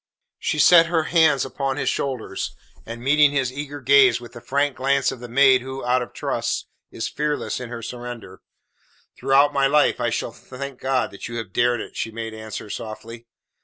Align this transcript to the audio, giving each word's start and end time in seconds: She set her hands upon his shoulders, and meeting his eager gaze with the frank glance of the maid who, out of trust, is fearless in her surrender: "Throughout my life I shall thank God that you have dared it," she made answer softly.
She 0.39 0.57
set 0.57 0.87
her 0.87 1.03
hands 1.03 1.45
upon 1.45 1.77
his 1.77 1.87
shoulders, 1.87 2.55
and 2.87 3.03
meeting 3.03 3.29
his 3.33 3.53
eager 3.53 3.79
gaze 3.79 4.19
with 4.19 4.33
the 4.33 4.41
frank 4.41 4.77
glance 4.77 5.11
of 5.11 5.19
the 5.19 5.29
maid 5.29 5.61
who, 5.61 5.85
out 5.85 6.01
of 6.01 6.11
trust, 6.11 6.65
is 6.89 7.07
fearless 7.07 7.59
in 7.59 7.69
her 7.69 7.83
surrender: 7.83 8.41
"Throughout 9.15 9.53
my 9.53 9.67
life 9.67 10.01
I 10.01 10.09
shall 10.09 10.31
thank 10.31 10.79
God 10.79 11.11
that 11.11 11.27
you 11.27 11.35
have 11.35 11.53
dared 11.53 11.81
it," 11.81 11.95
she 11.95 12.09
made 12.09 12.33
answer 12.33 12.67
softly. 12.67 13.27